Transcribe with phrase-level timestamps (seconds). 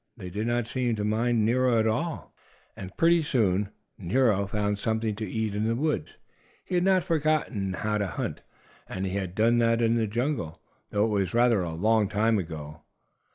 [0.17, 2.33] They did not seem to mind Nero at all.
[2.75, 3.69] And, pretty soon,
[3.99, 6.15] Nero found something to eat in the woods.
[6.65, 8.41] He had not forgotten how to hunt,
[8.89, 10.59] as he had done in the jungle,
[10.89, 12.81] though it was rather a long time ago.